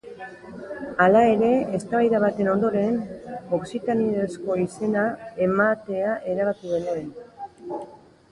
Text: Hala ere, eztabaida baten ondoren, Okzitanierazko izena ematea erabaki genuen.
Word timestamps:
Hala 1.03 1.19
ere, 1.33 1.49
eztabaida 1.79 2.21
baten 2.23 2.47
ondoren, 2.53 2.95
Okzitanierazko 3.57 4.57
izena 4.63 5.03
ematea 5.49 6.15
erabaki 6.33 6.73
genuen. 6.73 7.13